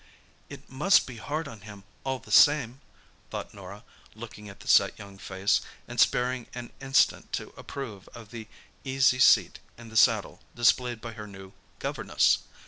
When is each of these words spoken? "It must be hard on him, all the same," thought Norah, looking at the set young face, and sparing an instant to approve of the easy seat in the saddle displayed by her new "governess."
"It 0.49 0.67
must 0.67 1.05
be 1.05 1.17
hard 1.17 1.47
on 1.47 1.61
him, 1.61 1.83
all 2.03 2.17
the 2.17 2.31
same," 2.31 2.81
thought 3.29 3.53
Norah, 3.53 3.83
looking 4.15 4.49
at 4.49 4.61
the 4.61 4.67
set 4.67 4.97
young 4.97 5.19
face, 5.19 5.61
and 5.87 5.99
sparing 5.99 6.47
an 6.55 6.71
instant 6.81 7.31
to 7.33 7.53
approve 7.55 8.07
of 8.15 8.31
the 8.31 8.47
easy 8.83 9.19
seat 9.19 9.59
in 9.77 9.89
the 9.89 9.95
saddle 9.97 10.41
displayed 10.55 11.01
by 11.01 11.11
her 11.11 11.27
new 11.27 11.53
"governess." 11.77 12.39